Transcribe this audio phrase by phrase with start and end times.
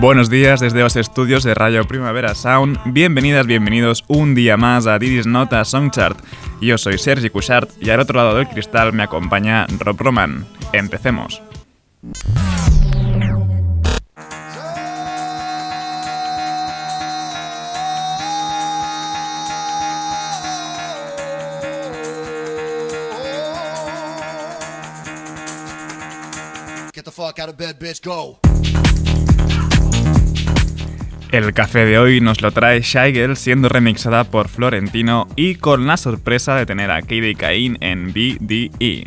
[0.00, 2.78] Buenos días desde los estudios de Radio Primavera Sound.
[2.86, 6.24] Bienvenidas, bienvenidos un día más a Didis Nota Songchart.
[6.60, 10.46] Yo soy Sergi Cushart y al otro lado del cristal me acompaña Rob Roman.
[10.72, 11.42] Empecemos.
[26.94, 28.38] Get the fuck out of bed, bitch, go.
[31.30, 35.98] El café de hoy nos lo trae Shigel siendo remixada por Florentino y con la
[35.98, 39.06] sorpresa de tener a Katie Cain en BDE.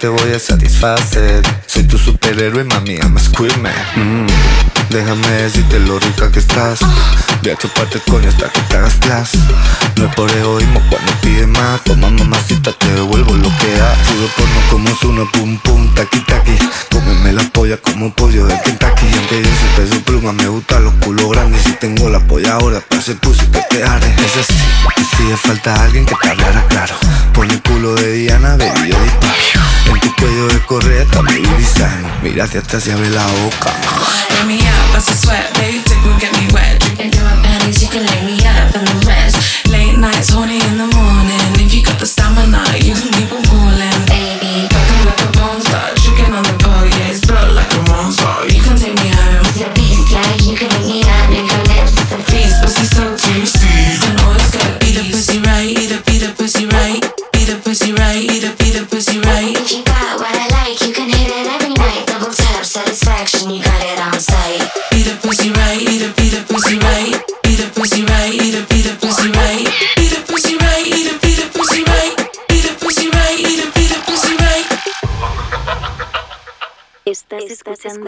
[0.00, 1.42] te voy a satisfacer.
[1.66, 3.72] Soy tu superhéroe, mami, I'm a screamer.
[3.96, 4.26] Mm.
[4.88, 6.80] Déjame decirte lo rica que estás.
[7.42, 9.32] Voy a chuparte coño hasta que te hagas.
[9.96, 11.84] No es por egoísmo cuando pide más.
[11.84, 13.98] Toma mamacita, te devuelvo lo que das.
[14.08, 16.56] Sube porno como uno, pum pum, taqui taqui.
[16.90, 19.06] Cómeme la polla como pollo de Kentucky.
[19.16, 21.62] Aunque yo soy peso pluma, me gustan los culos grandes.
[21.62, 24.14] Si tengo la polla ahora, para hacer pussy que te haré.
[24.24, 24.54] Es así,
[24.96, 26.94] y si falta alguien que te hablara claro.
[27.32, 29.70] Pon el culo de Diana, baby, yo disparo.
[29.86, 32.06] En tu cuello de correa está mi design.
[32.22, 33.72] Mira hacia atrás y abre la boca.
[34.30, 36.78] Let me out, bust a sweat, babe, take me, get me wet.
[36.80, 39.36] Drinking through my panties, you can lay me up in the rest.
[39.68, 41.60] Late nights, horny in the morning.
[41.60, 43.42] If you got the stamina, you can keep on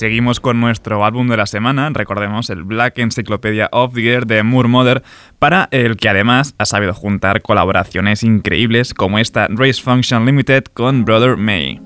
[0.00, 4.42] Seguimos con nuestro álbum de la semana, recordemos el Black Encyclopedia of the Year de
[4.42, 5.02] Moore Mother,
[5.38, 11.04] para el que además ha sabido juntar colaboraciones increíbles como esta Race Function Limited con
[11.04, 11.82] Brother May.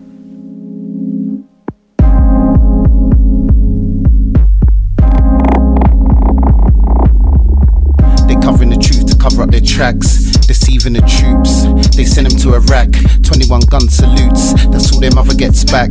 [10.92, 11.64] The troops.
[11.96, 12.92] They send them to Iraq,
[13.22, 14.52] 21 gun salutes.
[14.68, 15.90] That's all their mother gets back.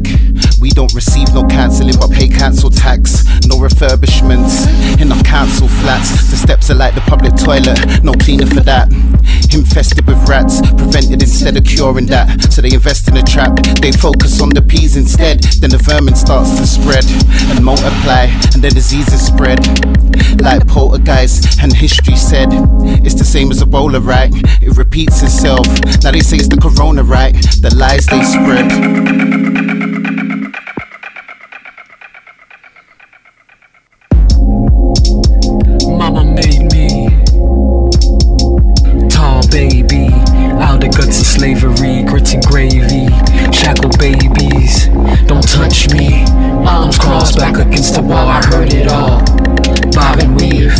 [0.62, 3.26] We don't receive no cancelling, but pay council tax.
[3.48, 4.70] No refurbishments
[5.02, 6.30] in our council flats.
[6.30, 8.92] The steps are like the public toilet, no cleaner for that.
[9.54, 12.52] Infested with rats, prevented instead of curing that.
[12.54, 15.42] So they invest in a trap, they focus on the peas instead.
[15.60, 17.06] Then the vermin starts to spread
[17.50, 19.60] and multiply, and then diseases spread.
[20.42, 22.50] Like poltergeist, and history said,
[23.06, 24.32] it's the same as Ebola, right?
[24.62, 25.66] It repeats itself.
[26.04, 27.34] Now they say it's the corona, right?
[27.62, 28.68] The lies they spread.
[35.88, 37.08] Mama made me
[39.10, 40.10] tall baby
[40.62, 43.08] out of guts of slavery, grits and gravy,
[43.54, 44.88] shackled babies.
[45.28, 46.26] Don't touch me.
[46.68, 48.28] Arms crossed back against the wall.
[48.28, 49.43] I heard it all.
[49.94, 50.74] Bob and weave,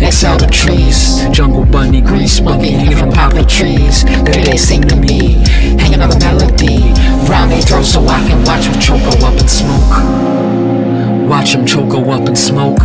[0.00, 1.26] exhale the trees.
[1.30, 4.04] Jungle bunny, grease monkey hanging from poplar trees.
[4.04, 5.42] They they sing to me,
[5.78, 6.92] hanging on the melody.
[7.28, 11.28] Round they throw so I can watch them choke go up and smoke.
[11.28, 12.80] Watch them choke go up and smoke.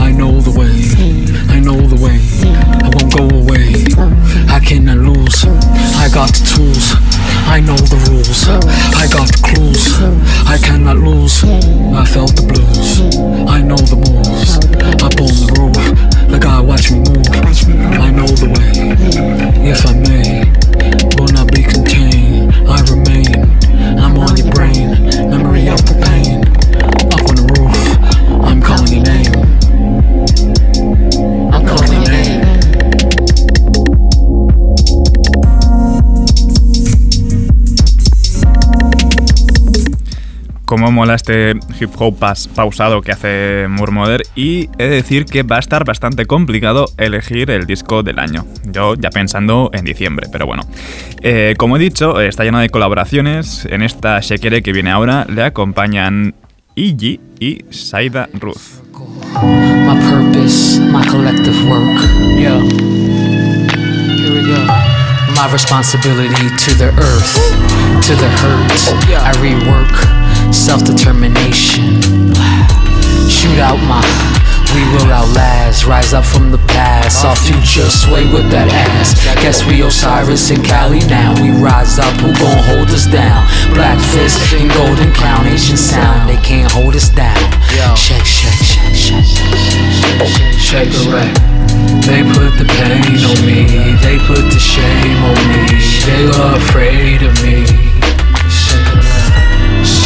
[0.00, 0.72] I know the way,
[1.54, 2.20] I know the way.
[2.82, 3.84] I won't go away.
[4.48, 5.44] I cannot lose.
[5.44, 7.07] I got the tools.
[7.48, 8.48] I know the rules.
[8.94, 9.84] I got clues.
[10.46, 11.44] I cannot lose.
[11.44, 13.00] I felt the blues.
[13.48, 14.56] I know the moves.
[15.02, 16.28] Up on the roof.
[16.30, 17.26] The guy watch me move.
[17.98, 18.72] I know the way.
[19.64, 20.44] If I may,
[21.16, 22.52] will not be contained.
[22.68, 23.48] I remain.
[23.98, 24.88] I'm on your brain.
[25.30, 26.27] Memory of the pain.
[40.68, 45.42] Cómo mola este hip hop pas- pausado que hace Murmoder y he de decir que
[45.42, 48.44] va a estar bastante complicado elegir el disco del año.
[48.70, 50.64] Yo ya pensando en diciembre, pero bueno.
[51.22, 53.64] Eh, como he dicho, está lleno de colaboraciones.
[53.70, 56.34] En esta Shekere que viene ahora le acompañan
[56.74, 58.82] Iggy y Saida Ruth.
[59.86, 61.98] My purpose, my collective work.
[62.38, 62.60] Yeah.
[64.18, 64.66] Here we go.
[65.34, 67.34] My responsibility to the earth,
[68.06, 68.70] to the hurt.
[69.16, 70.17] I rework
[70.52, 72.00] self determination.
[73.28, 74.02] Shoot out my.
[74.74, 77.24] We will outlast, rise up from the past.
[77.24, 79.16] Our future sway with that ass.
[79.40, 81.32] Guess we Osiris and Cali now.
[81.40, 83.48] We rise up, who gon' hold us down?
[83.72, 86.28] Black fist and golden crown, Asian sound.
[86.28, 87.40] They can't hold us down.
[87.96, 91.32] Shake, shake, shake, shake, shake, shake, shake away.
[92.04, 93.64] They put the pain on me,
[94.04, 95.64] they put the shame on me.
[96.04, 97.87] They were afraid of me.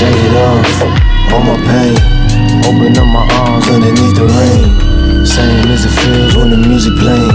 [0.03, 0.83] Off,
[1.31, 1.95] all my pain.
[2.67, 4.67] Open up my arms underneath the rain.
[5.25, 7.31] Same as it feels when the music playing.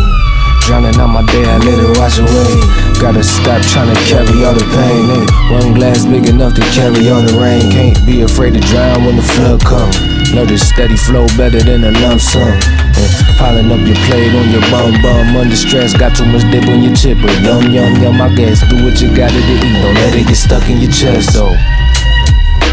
[0.67, 2.51] Drowning out my day, I let it wash away.
[2.99, 5.07] Gotta stop trying to carry all the pain.
[5.15, 7.71] Ain't one glass big enough to carry all the rain.
[7.71, 9.87] Can't be afraid to drown when the flood come.
[10.35, 12.51] Know the steady flow better than a lump sum.
[12.51, 13.09] And
[13.39, 15.39] piling up your plate on your bum bum.
[15.39, 17.15] Under stress, got too much dip on your chip.
[17.23, 18.59] But yum yum yum, I guess.
[18.67, 19.63] Do what you gotta eat.
[19.79, 21.55] Don't let it get stuck in your chest though.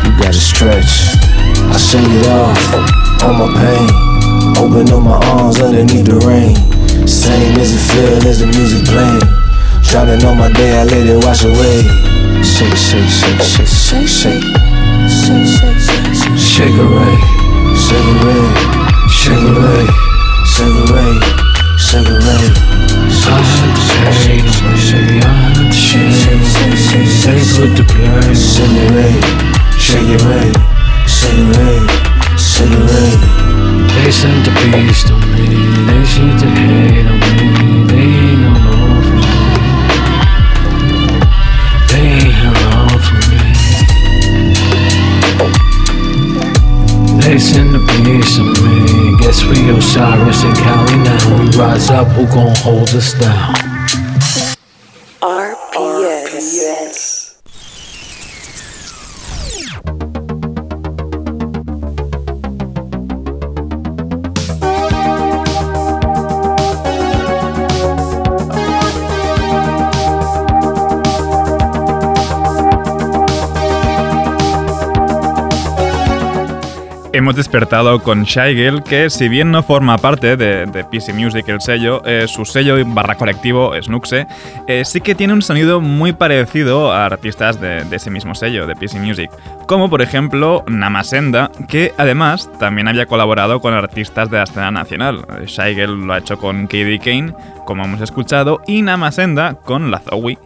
[0.05, 1.17] You gotta stretch.
[1.73, 2.61] I shake it off,
[3.25, 3.89] all my pain.
[4.61, 6.55] Open up my arms underneath the rain.
[7.09, 9.25] Same as it feel as the music playing.
[9.89, 11.83] Drowning on my day, I let it wash away.
[12.45, 14.45] Shake, shake, shake, shake, shake, shake.
[15.09, 16.39] Shake, shake, shake, shake.
[16.39, 17.45] Shake away.
[17.75, 18.45] Shake it away,
[19.11, 19.87] shake it away,
[20.47, 21.12] shake it away,
[21.76, 22.45] shake it away.
[23.26, 24.45] I had the pain,
[25.21, 26.12] I had the shame.
[27.25, 28.35] They put the blame.
[28.35, 30.53] Shake it away, shake it away,
[31.07, 31.76] shake it away,
[32.38, 33.11] shake it away.
[33.95, 35.47] They sent the beast on me.
[35.87, 37.29] They seem to hate on me.
[37.91, 39.29] They ain't no love for me.
[41.91, 43.41] They ain't have love for me.
[47.21, 49.17] They send the beast on me.
[49.19, 51.25] Guess we Osiris and Cali now.
[51.38, 53.63] We rise up, who gon' hold us down?
[77.14, 81.61] Hemos despertado con Shy Girl, que si bien no forma parte de, PC Music, el
[81.61, 84.26] sello, eh, su sello barra colectivo, Snuxe,
[84.66, 88.75] eh, sí que tiene un sonido muy parecido a artistas de, ese mismo sello, de
[88.75, 89.30] PC Music,
[89.68, 95.25] como por ejemplo Namasenda, que además también había colaborado con artistas de la escena nacional.
[95.47, 97.33] Girl lo ha hecho con KD Kane,
[97.64, 100.37] como hemos escuchado, y Namasenda con la Zoe.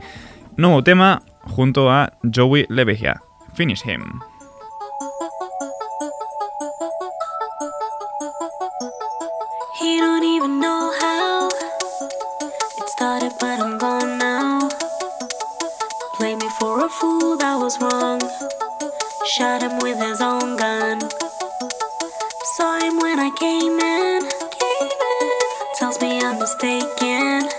[0.58, 3.22] Nuevo tema junto a Joey Levejia,
[3.54, 4.20] Finish Him.
[17.68, 18.20] goes wrong.
[19.26, 21.00] Shot him with his own gun.
[22.56, 24.22] Saw him when I came in.
[25.75, 27.57] Tells me I'm mistaken.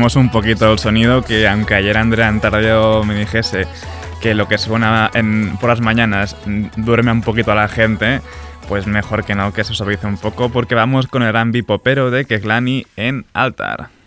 [0.00, 3.66] un poquito el sonido, que aunque ayer Andrea Antario me dijese
[4.22, 5.10] que lo que suena
[5.60, 6.36] por las mañanas
[6.76, 8.22] duerme un poquito a la gente,
[8.66, 12.10] pues mejor que no, que se suavice un poco, porque vamos con el ambi popero
[12.10, 13.99] de Keglani en Altar.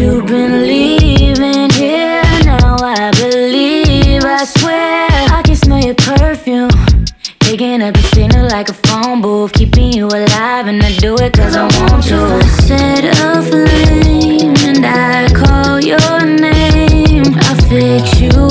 [0.00, 2.22] You've been leaving here.
[2.44, 6.70] Now I believe, I swear, I can smell your perfume.
[7.40, 11.32] Picking up the signal like a phone booth, keeping you alive, and I do it
[11.34, 12.42] cause I want to.
[12.62, 17.34] Set a flame, and I call your name.
[17.36, 18.49] I fix you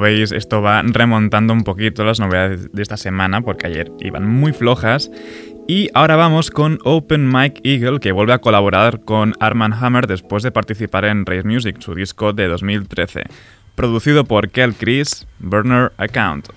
[0.00, 4.52] Veis, esto va remontando un poquito las novedades de esta semana, porque ayer iban muy
[4.52, 5.10] flojas.
[5.68, 10.42] Y ahora vamos con Open Mike Eagle, que vuelve a colaborar con Arman Hammer después
[10.42, 13.22] de participar en Race Music, su disco de 2013.
[13.76, 16.48] Producido por Kel Chris, Burner Account.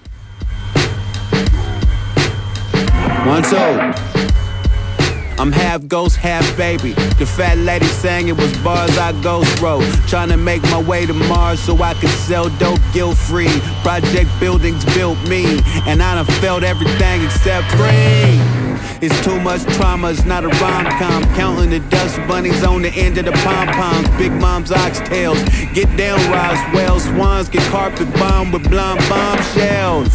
[3.25, 4.22] One.
[5.39, 6.93] I'm half ghost, half baby.
[7.19, 9.83] The fat lady sang it was bars I ghost wrote.
[10.07, 13.59] Trying to make my way to Mars so I could sell dope guilt free.
[13.81, 18.39] Project buildings built me, and I done felt everything except free.
[19.01, 21.23] It's too much trauma, it's not a rom com.
[21.35, 24.07] Counting the dust bunnies on the end of the pom poms.
[24.17, 25.43] Big mom's oxtails.
[25.73, 26.99] Get down, Roswell.
[26.99, 30.13] Swans get carpet bombed with blonde bombshells.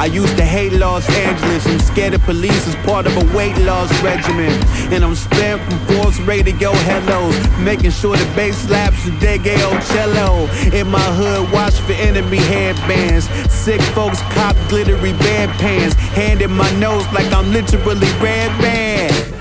[0.00, 1.66] I used to hate Los Angeles.
[1.66, 4.50] I'm scared of police as part of a weight loss regimen.
[4.94, 7.36] And I'm spent from force radio hellos.
[7.58, 10.48] Making sure the bass slaps the Degeo cello.
[10.74, 13.28] In my hood, watch for enemy headbands.
[13.52, 15.94] Sick folks cop glittery band pants.
[16.16, 19.39] Hand in my nose like I'm literally red band.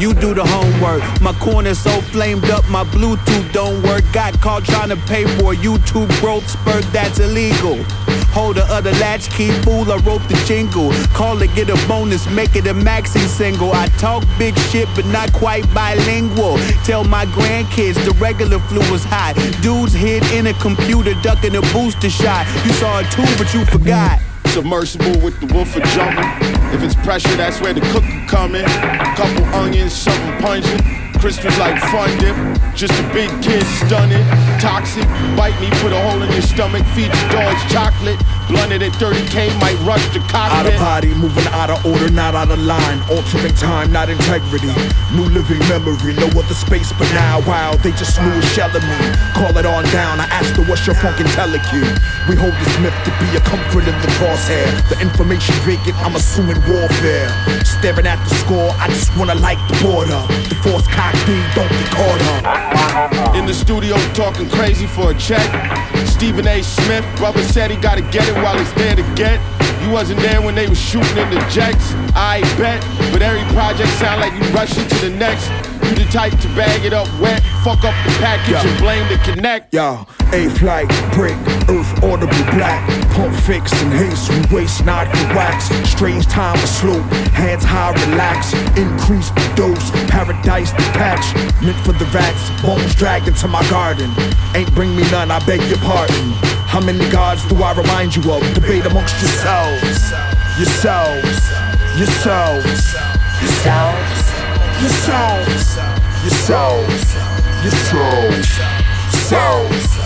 [0.00, 1.02] You do the homework.
[1.20, 4.02] My corner so flamed up, my Bluetooth don't work.
[4.14, 7.84] Got caught trying to pay for a YouTube growth spurt that's illegal.
[8.32, 10.90] Hold the other latch, latchkey, fool, I wrote the jingle.
[11.12, 13.72] Call it, get a bonus, make it a maxi single.
[13.72, 16.56] I talk big shit, but not quite bilingual.
[16.82, 19.34] Tell my grandkids the regular flu was hot.
[19.60, 22.46] Dudes hid in a computer, ducking a booster shot.
[22.64, 24.29] You saw it too, but you forgot.
[24.50, 26.26] Submersible with the wolf woofer jumping.
[26.74, 28.64] If it's pressure, that's where the cooker come in.
[29.14, 30.82] Couple onions, something pungent.
[31.20, 32.34] Crystals like fun dip.
[32.74, 34.26] Just a big kid stunning.
[34.58, 35.04] Toxic,
[35.36, 36.84] bite me, put a hole in your stomach.
[36.96, 38.18] Feed your dogs chocolate.
[38.50, 42.50] Blunted at 30k, might rush the Out of body, moving out of order, not out
[42.50, 42.98] of line.
[43.06, 44.74] Altering time, not integrity.
[45.14, 47.38] New living memory, no other space but now.
[47.46, 48.98] Wow, they just slew a shell of me.
[49.38, 50.18] Call it on down.
[50.18, 51.86] I asked her, what's your fucking telecue?
[52.28, 54.66] We hold this myth to be a comfort in the crosshair.
[54.90, 57.30] The information vacant, I'm assuming warfare.
[57.62, 60.20] Staring at the score, I just wanna like the border.
[60.50, 61.22] The force cocked
[61.54, 62.39] don't get caught up.
[63.70, 65.46] Studio talking crazy for a check.
[66.04, 66.60] Stephen A.
[66.60, 69.38] Smith, brother said he gotta get it while it's there to get.
[69.84, 71.92] You wasn't there when they was shooting in the jets.
[72.16, 75.48] I bet, but every project sound like you rushing to the next.
[75.88, 78.66] You the type to bag it up wet, fuck up the package Yeah.
[78.66, 79.72] and blame the connect.
[79.72, 81.36] Yo, A flight, break,
[81.70, 82.82] earth audible black.
[83.14, 85.70] Pump fixed and haste, we waste not the wax.
[85.88, 88.52] Strange time of slope, hands high, relax.
[88.76, 91.24] Increase the dose, paradise the patch,
[91.62, 94.10] Meant for the rats, bones dragged into my garden.
[94.54, 96.32] Ain't bring me none, I beg your pardon.
[96.66, 98.42] How many gods do I remind you of?
[98.54, 100.10] Debate amongst yourselves.
[100.58, 101.40] Yourselves.
[101.98, 102.94] Yourselves.
[103.42, 104.30] Yourselves.
[104.80, 105.76] Yourselves.
[106.22, 106.24] Yourselves.
[106.24, 107.14] Yourselves.
[107.62, 108.58] Yourselves.
[109.12, 109.99] yourselves.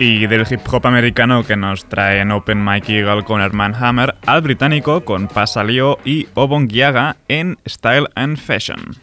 [0.00, 4.16] Y del hip hop americano que nos trae en Open Mike Eagle con Herman Hammer
[4.26, 8.96] al británico con Pasalio y Obon Giaga en Style and Fashion.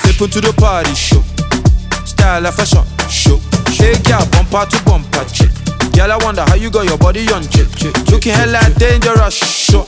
[0.00, 1.22] Step into the party show.
[2.04, 3.40] Style and fashion, show.
[3.70, 5.61] Shake ya bumper to bumper, chick.
[5.94, 7.68] Girl, I wonder how you got your body on, chick.
[7.76, 7.94] chick.
[8.10, 9.86] Looking hella dangerous, show.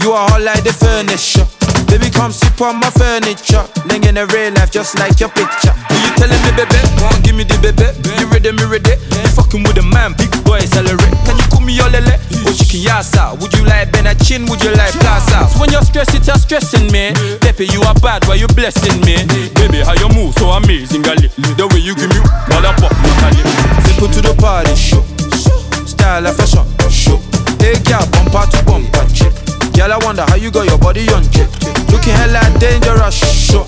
[0.00, 1.46] You are hot like the furniture.
[1.88, 3.64] Baby, come sip on my furniture.
[3.88, 5.72] Ling in the real life, just like your picture.
[5.72, 6.76] Are you telling me, baby?
[7.00, 7.88] Come give me the baby.
[8.20, 9.00] You ready, me ready?
[9.00, 11.14] You fucking with a man, big boy, celebrate.
[11.24, 12.20] Can you call me your lele?
[12.44, 13.32] Oh, chicken yasa.
[13.40, 14.44] Would you like Ben a chin?
[14.46, 15.48] Would you like plaza?
[15.56, 17.16] When you're stressed, it's stressing me.
[17.40, 19.24] Pepe, you are bad, why you blessing me?
[19.56, 21.32] Baby, how you move so amazing, gali.
[21.56, 22.20] The way you give me,
[22.52, 22.92] mother pop.
[23.88, 25.00] Simple to the party, show.
[26.04, 27.16] Style and fashion, show.
[27.64, 29.32] Hey, girl, bumper to bumper, chick.
[29.72, 31.48] Girl, I wonder how you got your body on, chick.
[31.88, 33.64] Looking hella dangerous, show.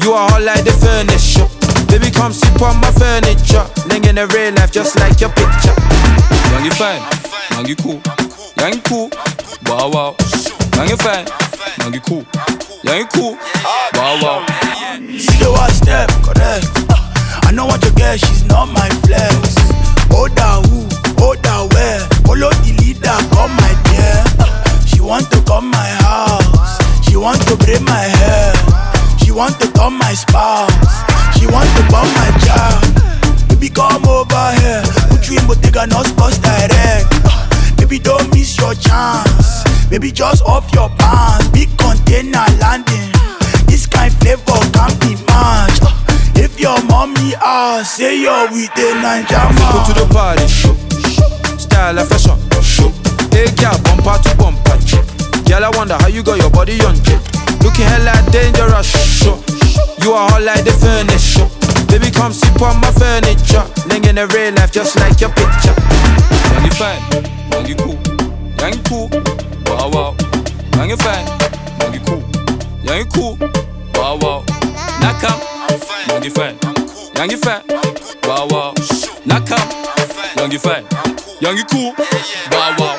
[0.00, 1.44] You are hot like the furniture.
[1.92, 3.68] Baby, come sip on my furniture.
[3.92, 5.76] Ling in the real life, just like your picture.
[6.48, 7.04] Young, you fine,
[7.52, 8.00] young, you cool,
[8.56, 9.10] young, you cool,
[9.68, 10.16] wow, wow.
[10.80, 11.28] Young, you fine,
[11.84, 12.24] young, you cool,
[12.88, 13.36] young, you cool,
[13.92, 14.46] wow, wow.
[15.20, 16.72] See the one step, correct.
[17.44, 19.60] I know what you get, she's not my flex.
[20.08, 20.85] Hold her who,
[21.18, 22.00] hold her where.
[22.26, 24.16] Follow the leader, come my dear.
[24.86, 26.78] She want to come my house.
[27.06, 28.52] She want to braid my hair.
[29.22, 30.72] She want to come my spouse.
[31.38, 33.48] She want to bump my job.
[33.48, 34.82] Baby, come over here.
[35.10, 37.08] Put you in Bottega, not sports direct.
[37.78, 39.64] Baby, don't miss your chance.
[39.90, 41.48] Baby, just off your pants.
[41.48, 43.10] Big container landing.
[43.66, 45.82] This kind flavor can't be matched.
[46.36, 49.40] If your mommy asks, say you're with a Ninja
[49.72, 50.46] Go to the party,
[51.76, 51.82] show.
[51.82, 52.90] Style and fashion, show.
[53.30, 54.76] Hey, girl, bumper to bumper.
[55.46, 56.96] Girl, I wonder how you got your body on.
[57.62, 59.38] Looking hella dangerous, show.
[60.02, 61.48] You are hot like the furniture.
[61.88, 63.64] Baby, come sit on my furniture.
[63.88, 65.74] Ling in the real life, just like your picture.
[66.64, 67.00] You fine,
[67.66, 67.98] you cool,
[68.58, 69.08] you cool,
[69.66, 70.16] wow, wow.
[70.86, 71.26] You fine,
[71.92, 72.22] you cool,
[72.84, 73.38] you cool,
[73.94, 74.44] wow, wow.
[76.08, 76.58] Young, you fine,
[77.30, 77.62] you fine,
[78.24, 78.74] wow, wow.
[80.36, 80.84] Young, you fine,
[81.40, 81.92] young, you cool,
[82.50, 82.96] wow, wow.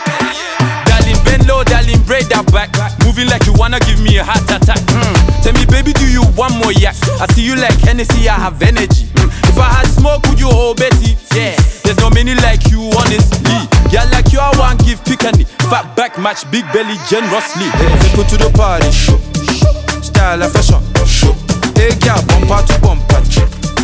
[0.85, 2.69] Darling, bend low, darling, braid that back.
[3.05, 4.79] Moving like you wanna give me a heart attack.
[4.93, 5.43] Mm.
[5.43, 6.95] Tell me, baby, do you want more yak?
[7.19, 9.07] I see you like Hennessy, I have energy.
[9.17, 9.29] Mm.
[9.49, 11.17] If I had smoke, would you hold Betty?
[11.33, 13.57] Yeah, there's no many like you, honestly.
[13.89, 15.47] Yeah, like you, I want give picani.
[15.69, 17.69] Fat back match, big belly generously.
[17.79, 19.17] Hey, go to the party, show.
[20.01, 21.33] Style and fashion, show.
[21.73, 23.17] Hey, girl, bumper to bumper.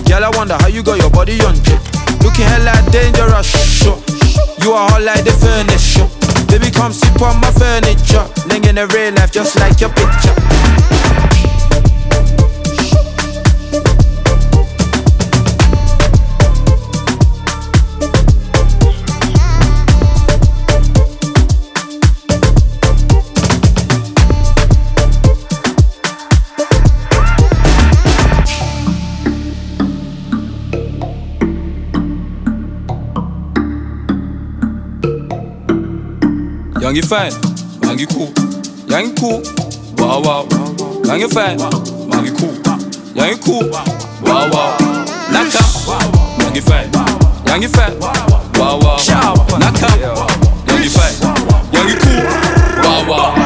[0.03, 1.55] Girl, I wonder how you got your body on.
[2.21, 4.02] Looking hella dangerous, show.
[4.63, 6.07] You are hot like the furniture.
[6.47, 8.23] Baby, come sit on my furniture.
[8.47, 11.02] Ling in the real life, just like your picture.
[36.93, 37.31] Young, you fine,
[37.81, 38.31] young, you cool,
[38.85, 39.41] young, you cool,
[39.97, 40.47] wow, wow.
[41.03, 42.53] Young, you fine, young, you cool,
[43.15, 43.67] young, you cool,
[44.21, 44.77] wow, wow.
[45.31, 45.51] Knock
[46.37, 46.93] young, you fine,
[47.47, 48.97] young, you fine, wow, wow.
[49.57, 49.97] Knock up,
[50.69, 52.23] young, you fine, young, you cool,
[52.83, 53.42] wow, wow.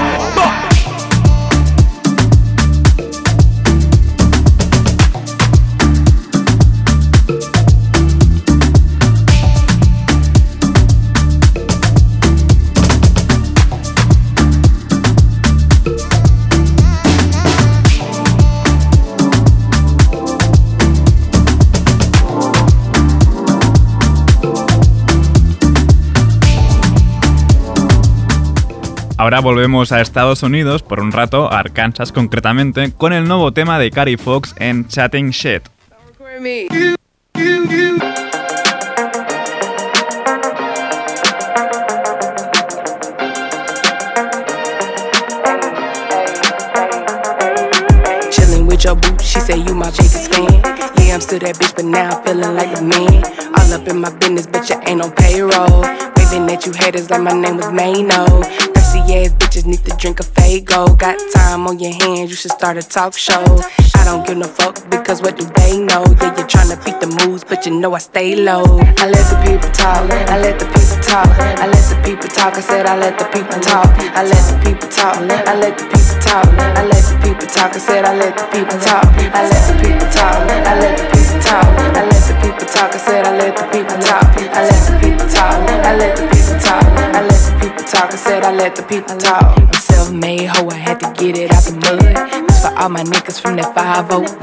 [29.27, 33.77] Ahora volvemos a Estados Unidos, por un rato, a Arkansas concretamente, con el nuevo tema
[33.77, 35.63] de Carrie Fox en Chatting Shit.
[48.79, 50.61] Your boo, she say you my biggest fan.
[51.01, 53.23] Yeah, I'm still that bitch, but now I'm feeling like a man.
[53.57, 55.81] All up in my business, but you ain't on payroll.
[56.15, 58.43] Waving at you haters like my name was Mano.
[59.07, 60.97] Ass bitches need to drink a Fago.
[60.99, 63.61] Got time on your hands, you should start a talk show.
[63.95, 66.03] I don't give no fuck because what do they know?
[66.19, 68.63] Yeah, you're trying to beat the moves, but you know I stay low.
[68.99, 72.53] I let the people talk, I let the people talk, I let the people talk.
[72.57, 75.87] I said I let the people talk, I let the people talk, I let the
[75.87, 77.71] people talk, I let the people talk.
[77.73, 81.05] I said I let the people talk, I let the people talk, I let the
[81.15, 82.91] people talk, I let the people talk.
[82.91, 85.55] I said I let the people talk, I let the people talk,
[85.87, 86.83] I let the people talk,
[87.15, 87.36] I let
[87.97, 88.13] talk.
[88.13, 89.57] I said I let the people talk.
[89.57, 92.47] I'm self-made hoe, I had to get it out the mud.
[92.47, 94.37] This for all my niggas from that 501.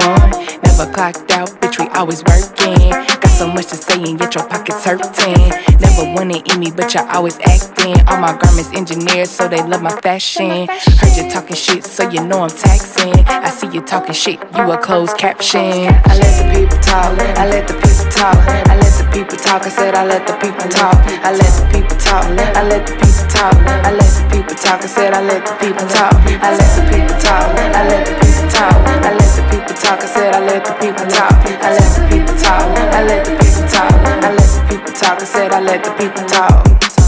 [0.65, 2.91] Never clocked out, bitch, we always working.
[2.91, 5.51] Got so much to say and yet your pockets hurting.
[5.79, 7.97] Never wanna eat me, but you're always acting.
[8.09, 10.67] All my garments engineered, so they love my fashion.
[10.99, 13.15] Heard you talking shit, so you know I'm taxing.
[13.27, 15.87] I see you talking shit, you a closed caption.
[16.11, 18.37] I let the people talk, I let the people talk,
[18.71, 19.63] I let the people talk.
[19.63, 22.93] I said I let the people talk, I let the people talk, I let the
[22.93, 24.81] people talk, I let the people talk.
[24.83, 28.13] I said I let the people talk, I let the people talk, I let the
[28.21, 30.01] people talk, I let the people talk.
[30.01, 31.33] I said I let the people talk,
[31.65, 32.63] I let the people talk,
[32.93, 33.93] I let the people talk,
[34.25, 35.21] I let the people talk.
[35.21, 37.04] I said I let the people talk.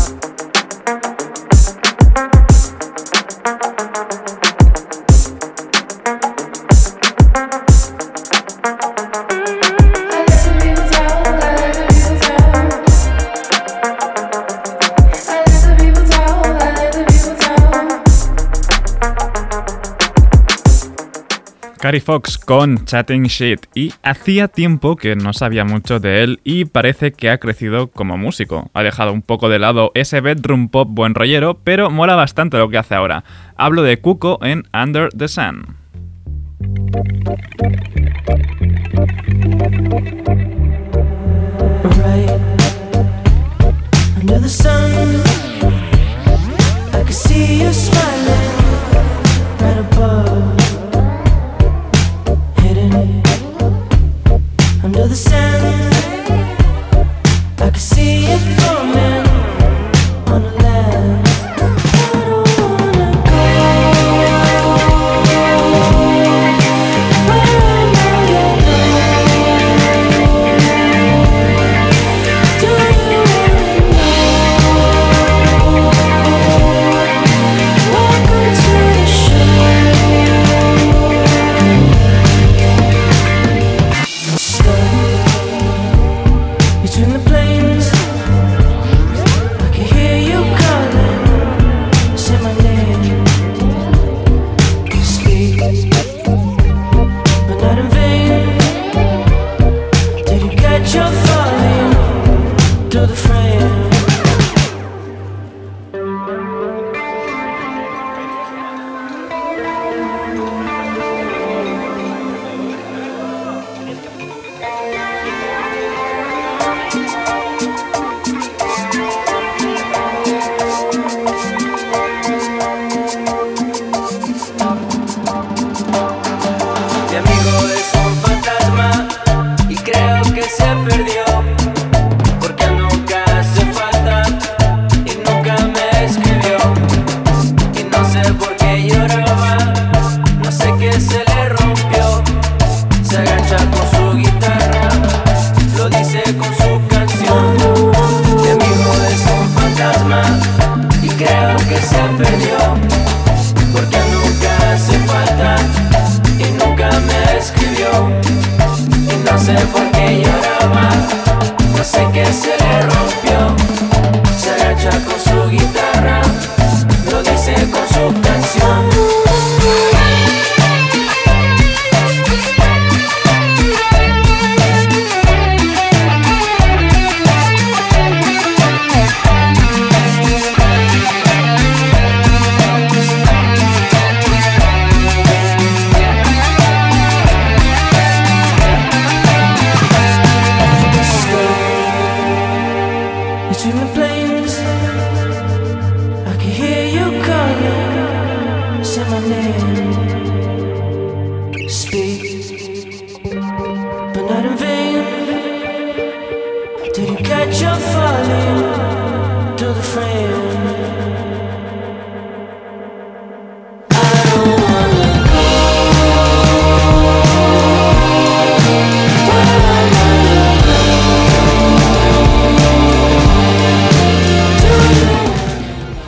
[21.87, 26.65] Cary Fox con Chatting Shit y hacía tiempo que no sabía mucho de él y
[26.65, 28.73] parece que ha crecido como músico.
[28.75, 32.69] Ha dejado un poco de lado ese bedroom pop buen rollero, pero mola bastante lo
[32.71, 33.23] que hace ahora.
[33.57, 35.77] Hablo de Cuco en Under the Sun.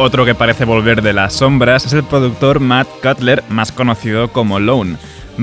[0.08, 4.58] Otro que parece volver de las sombras es el productor Matt Cutler, más conocido como
[4.58, 4.96] Lone.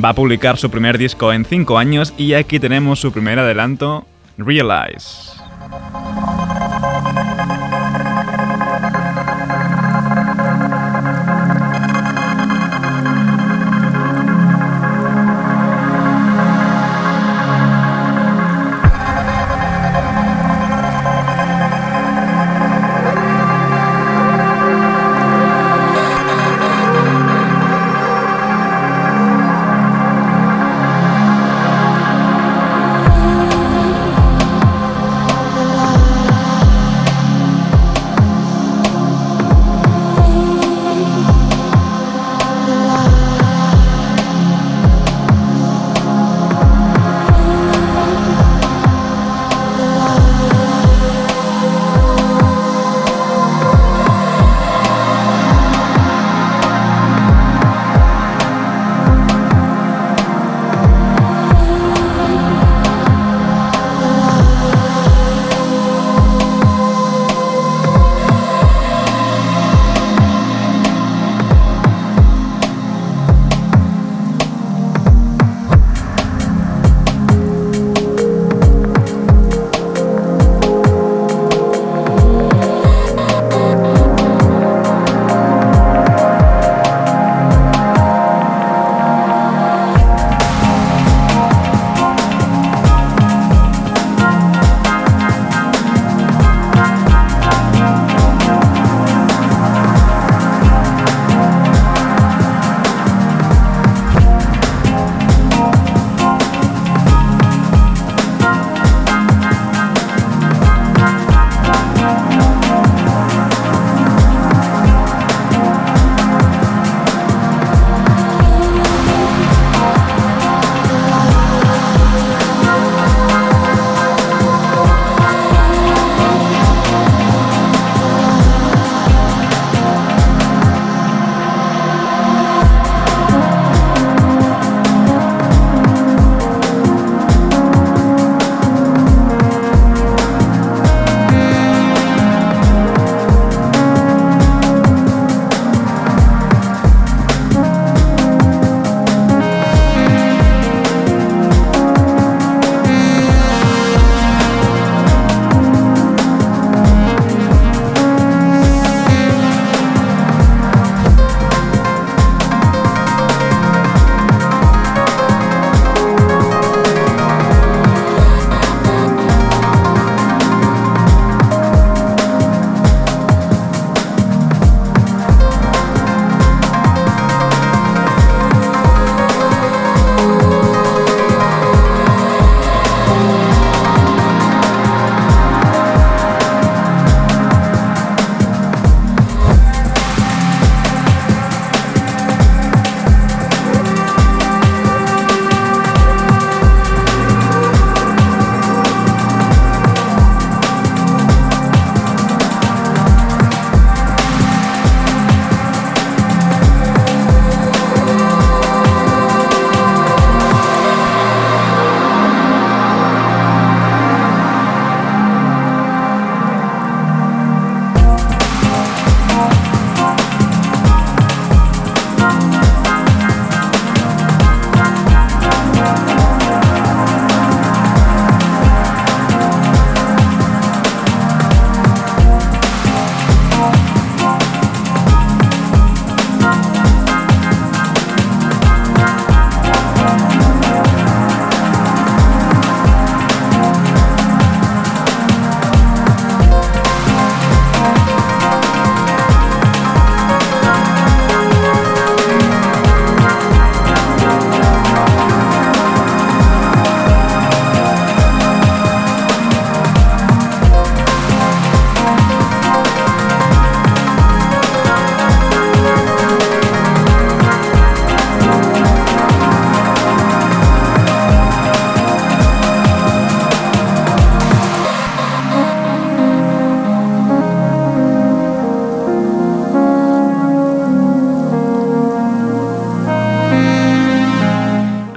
[0.03, 4.07] Va a publicar su primer disco en 5 años y aquí tenemos su primer adelanto,
[4.39, 5.24] Realize.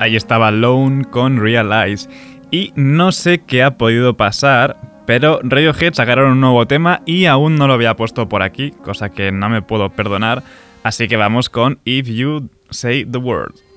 [0.09, 2.09] Ahí estaba Lone con Realize.
[2.51, 7.57] Y no sé qué ha podido pasar, pero Radiohead sacaron un nuevo tema y aún
[7.57, 10.43] no lo había puesto por aquí, cosa que no me puedo perdonar.
[10.83, 13.68] Así que vamos con If You Say the Word.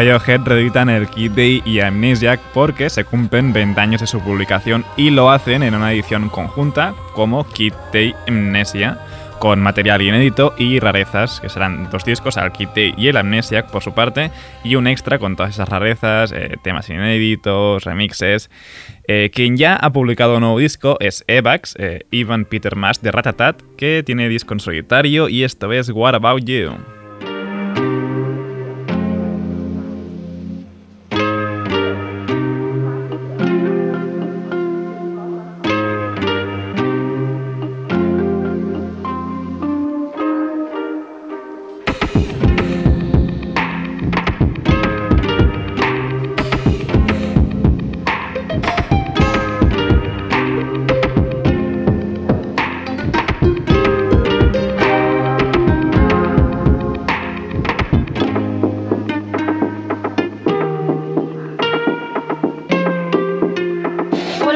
[0.00, 4.82] Radiohead reeditan el Kid Day y Amnesiac porque se cumplen 20 años de su publicación
[4.96, 8.98] y lo hacen en una edición conjunta como Kid Day Amnesia
[9.38, 13.82] con material inédito y rarezas, que serán dos discos, Kid Day y el Amnesiac por
[13.82, 14.30] su parte,
[14.64, 18.48] y un extra con todas esas rarezas, eh, temas inéditos, remixes.
[19.06, 23.12] Eh, quien ya ha publicado un nuevo disco es Evax, eh, Ivan Peter Mas de
[23.12, 26.78] Ratatat, que tiene disco en solitario y esto es What About You.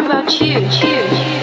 [0.04, 1.33] about you, you, you.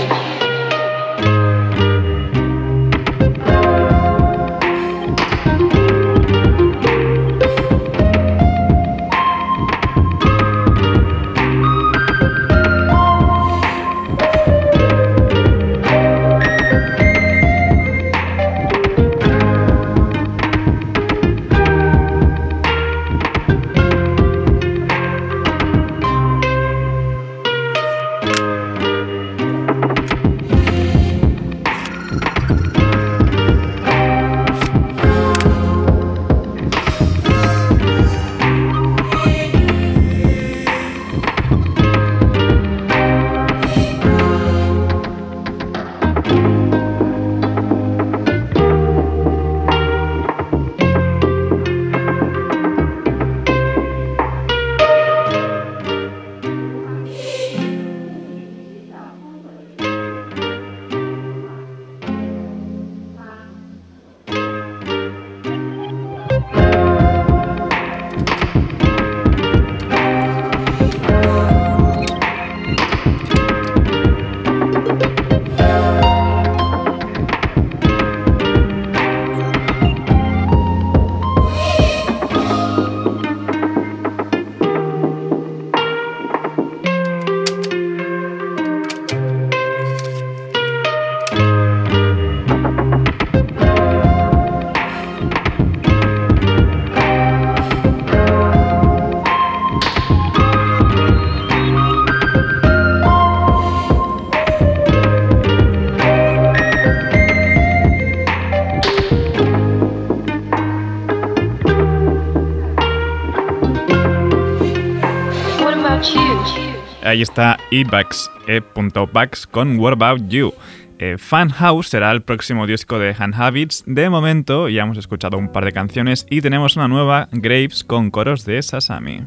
[117.03, 120.53] ahí está eBax, e.bax con What About You.
[120.99, 123.83] Eh, Fan House será el próximo disco de Han Habits.
[123.87, 128.11] De momento ya hemos escuchado un par de canciones y tenemos una nueva, Graves, con
[128.11, 129.21] coros de Sasami.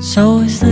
[0.00, 0.65] So is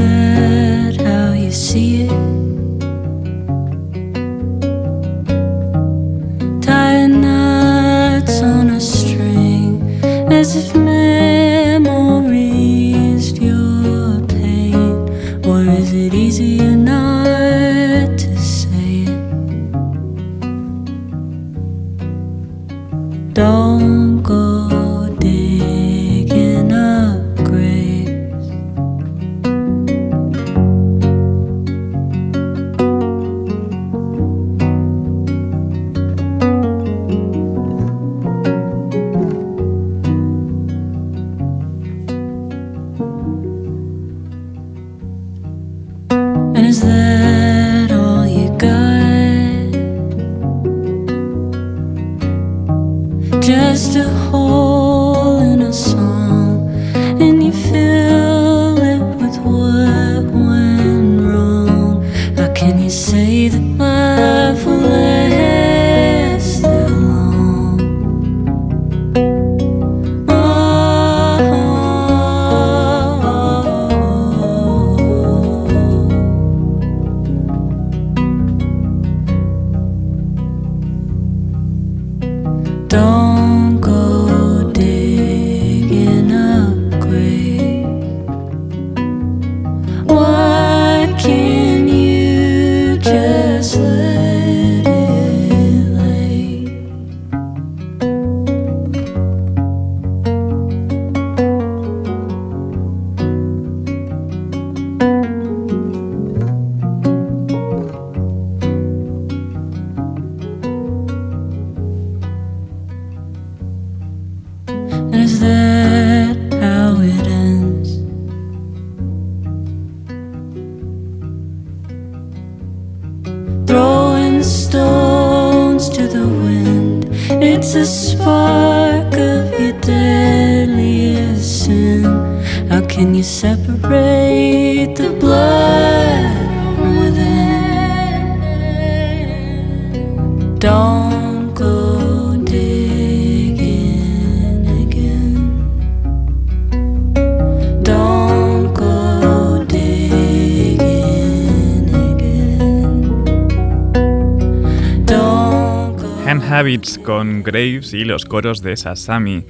[157.05, 159.45] Con Graves y los coros de Sasami.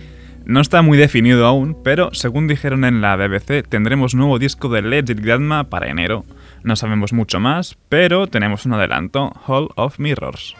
[0.45, 4.83] No está muy definido aún, pero según dijeron en la BBC, tendremos nuevo disco de
[4.83, 6.27] Led Grandma para enero.
[6.62, 10.55] No sabemos mucho más, pero tenemos un adelanto, Hall of Mirrors.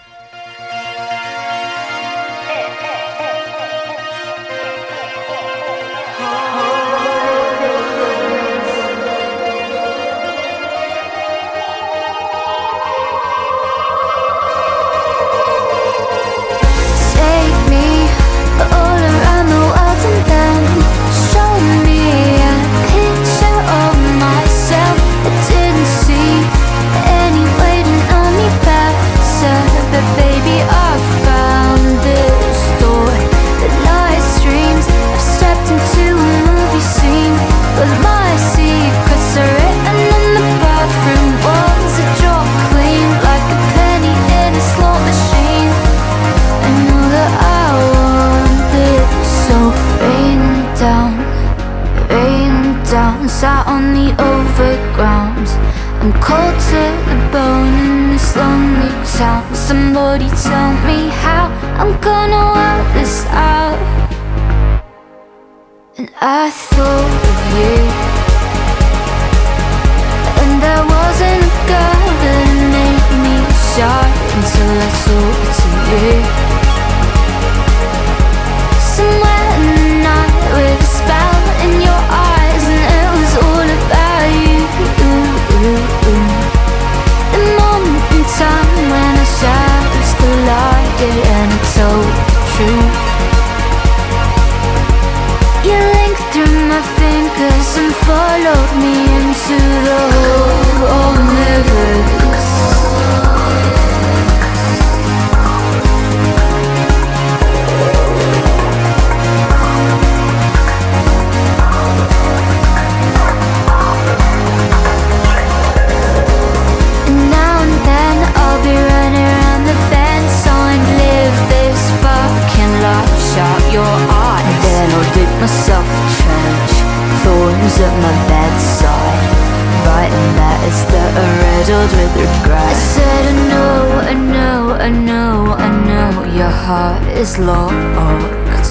[136.75, 138.69] Your heart is locked.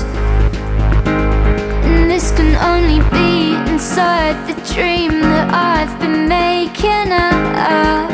[1.86, 8.10] And this can only be inside the dream that I've been making up.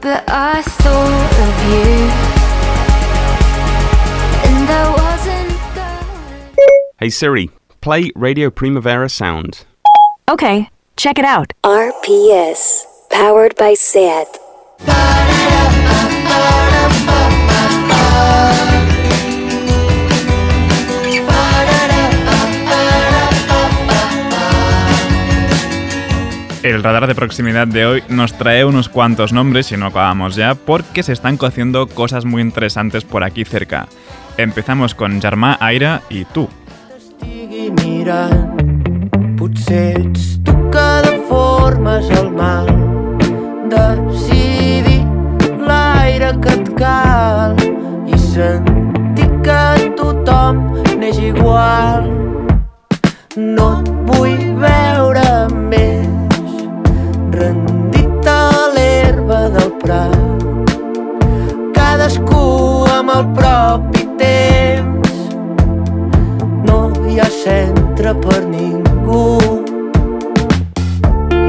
[0.00, 1.90] But I thought of you,
[4.48, 5.52] and I wasn't.
[7.00, 9.64] Hey Siri, play Radio Primavera Sound.
[10.28, 11.52] Okay, check it out.
[11.64, 14.38] RPS, powered by SAT.
[26.64, 30.54] El radar de proximidad de hoy nos trae unos cuantos nombres, si no acabamos ya,
[30.54, 33.86] porque se están cociendo cosas muy interesantes por aquí cerca.
[34.38, 36.48] Empezamos con Germà Aire y tú.
[62.04, 65.12] Cadascú amb el propi temps
[66.68, 66.74] no
[67.08, 69.22] hi ha centre per ningú.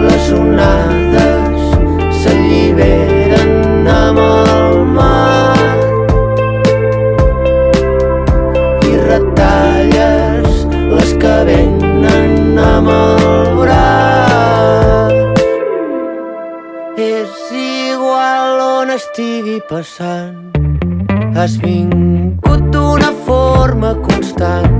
[0.06, 1.66] Les onades
[2.22, 5.60] s'alliberen amb el mar
[8.88, 15.43] i retalles les que venen amb el braç.
[17.12, 20.45] És igual on estigui passant
[21.36, 24.72] Has vingut d'una forma constant.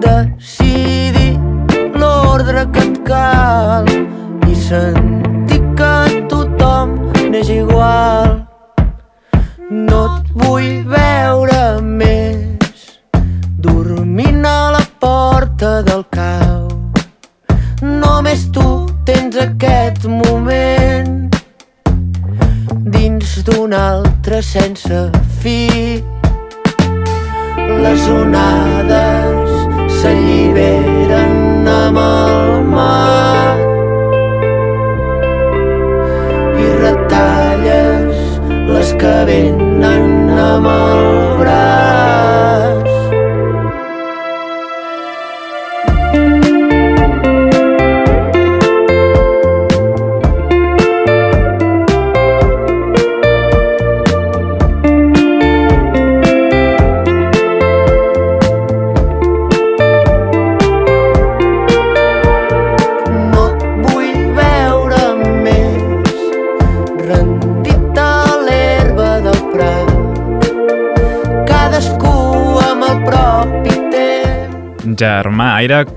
[0.00, 1.36] Decidir
[1.92, 3.90] l'ordre que et cal
[4.48, 5.92] I sentir que
[6.30, 6.96] tothom
[7.28, 8.46] n'és igual.
[9.68, 12.88] No et vull veure més.
[13.60, 16.64] Dormint a la porta del cau.
[17.84, 21.28] Només tu tens aquest moment
[22.88, 25.17] dins d'un altre sense
[28.10, 29.50] onades
[30.00, 30.97] s'alliberen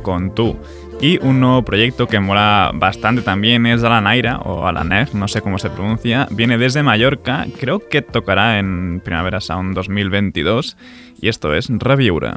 [0.04, 0.58] Con tú.
[1.00, 5.42] Y un nuevo proyecto que mola bastante también es Alan Aira, o Alaner, no sé
[5.42, 6.28] cómo se pronuncia.
[6.30, 10.76] Viene desde Mallorca, creo que tocará en Primavera Sound 2022.
[11.22, 12.34] Y esto es Reviure.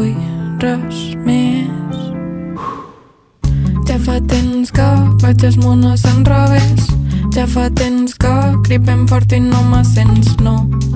[5.91, 6.98] a
[7.33, 8.29] Ja fa temps que
[8.65, 10.31] cridem fort i no me sents.
[10.41, 10.55] No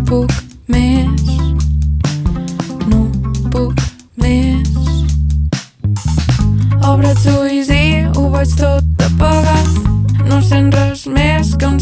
[0.10, 0.32] puc
[0.68, 1.28] més.
[2.90, 3.04] No
[3.54, 3.84] puc
[4.18, 4.70] més.
[6.82, 9.72] Obre els ulls i ho veig tot apagat.
[10.28, 11.80] No sent res més que un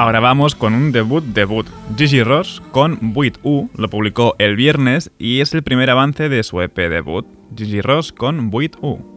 [0.00, 1.66] Ahora vamos con un debut debut.
[1.94, 6.42] Gigi Ross con Buit U lo publicó el viernes y es el primer avance de
[6.42, 7.26] su EP debut.
[7.54, 9.09] Gigi Ross con Buit U.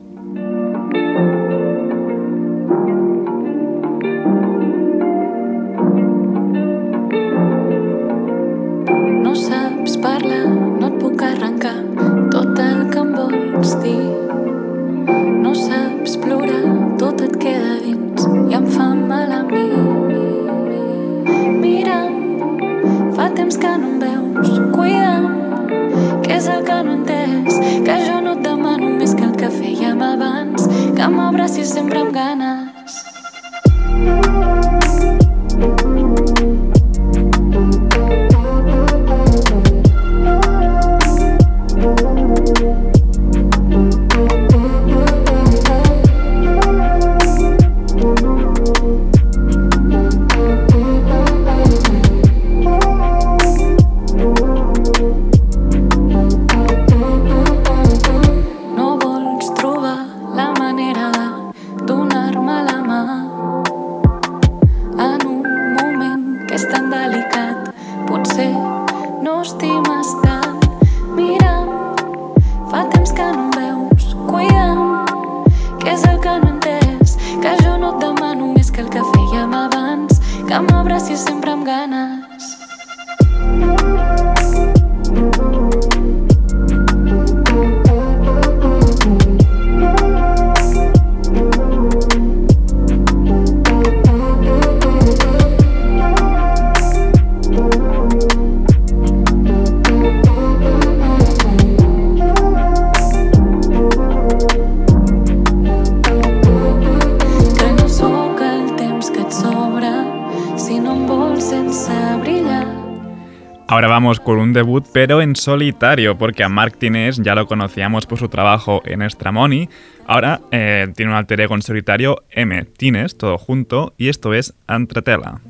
[113.74, 118.06] Ahora vamos con un debut pero en solitario, porque a Mark Tines ya lo conocíamos
[118.06, 119.68] por su trabajo en Estramoni,
[120.06, 122.66] ahora eh, tiene un alter ego en solitario, M.
[122.66, 125.42] Tines, todo junto, y esto es Antretela.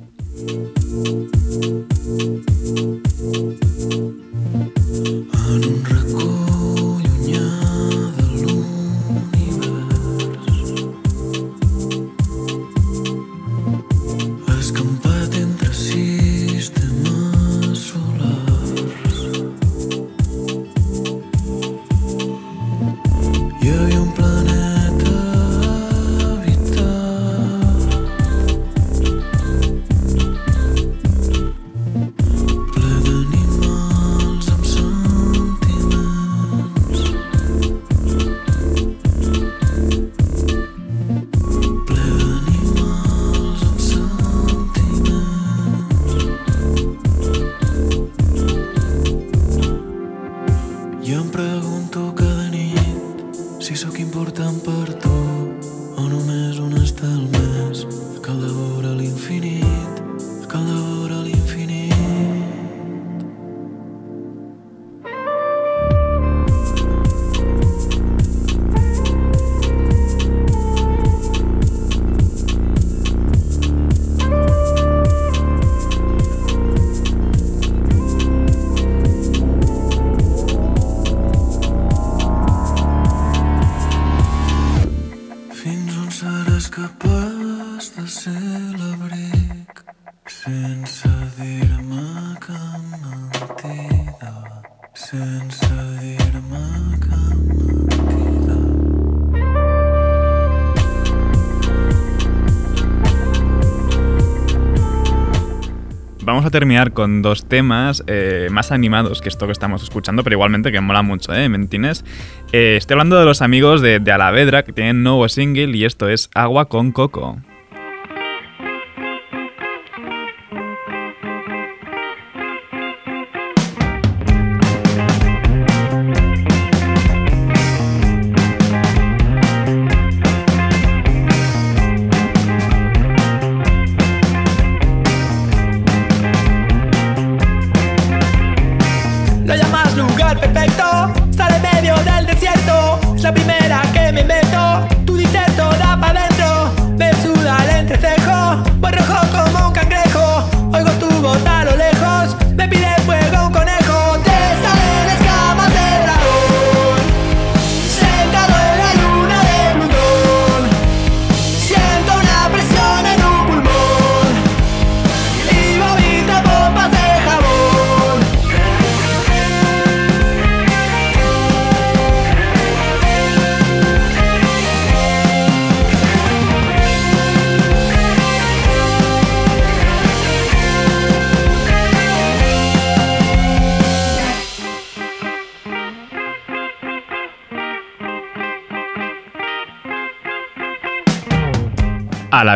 [106.26, 110.36] Vamos a terminar con dos temas eh, más animados que esto que estamos escuchando, pero
[110.36, 111.50] igualmente que mola mucho, ¿eh?
[111.50, 112.06] Mentines.
[112.52, 116.08] Eh, estoy hablando de los amigos de, de Alavedra que tienen nuevo single y esto
[116.10, 117.40] es Agua con Coco.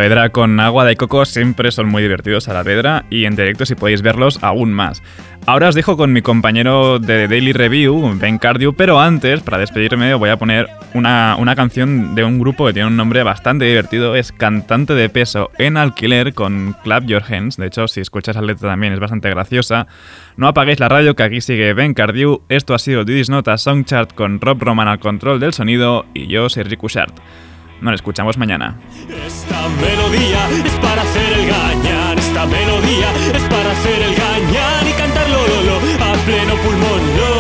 [0.07, 4.01] Alavedra con agua de coco siempre son muy divertidos Alavedra y en directo si podéis
[4.01, 5.03] verlos aún más.
[5.45, 10.13] Ahora os dejo con mi compañero de Daily Review, Ben Cardew, pero antes, para despedirme,
[10.13, 14.15] voy a poner una, una canción de un grupo que tiene un nombre bastante divertido,
[14.15, 18.43] es Cantante de Peso en Alquiler con Clap Your Hands, de hecho si escuchas la
[18.43, 19.87] letra también es bastante graciosa.
[20.37, 24.13] No apaguéis la radio que aquí sigue Ben Cardew, esto ha sido Didis Nota Songchart
[24.13, 26.81] con Rob Roman al control del sonido y yo soy Rick.
[27.81, 28.79] Nos escuchamos mañana.
[29.25, 34.91] Esta melodía es para hacer el gañán, esta melodía es para hacer el gañán y
[34.93, 37.01] cantarlo lo, lo, a pleno pulmón.
[37.17, 37.36] Lo,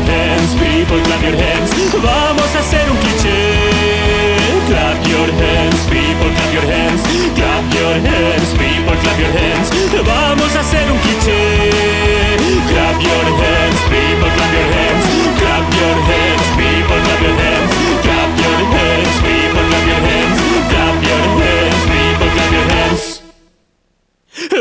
[0.00, 1.70] your hands, people, clap your hands.
[1.92, 3.40] Vamos a hacer un cliché.
[4.66, 7.02] Clap your hands, people, clap your hands.
[7.34, 9.70] Clap your hands, people, clap your hands.
[10.04, 11.70] Vamos a hacer un cliché.
[12.68, 15.04] Clap your hands, people, clap your hands.
[15.40, 17.72] Clap your hands, people, clap your hands.
[18.04, 20.38] Clap your hands, people, clap your hands.
[20.70, 23.22] Clap your hands, people, clap your hands.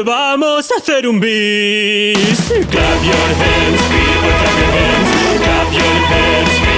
[0.06, 2.40] Vamos a hacer un bis.
[2.72, 5.09] Clap your hands,
[5.72, 5.84] your
[6.64, 6.69] me.